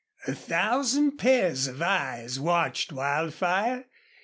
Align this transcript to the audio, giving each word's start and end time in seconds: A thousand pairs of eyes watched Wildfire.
A 0.25 0.33
thousand 0.33 1.17
pairs 1.17 1.67
of 1.67 1.79
eyes 1.79 2.39
watched 2.39 2.91
Wildfire. 2.91 3.85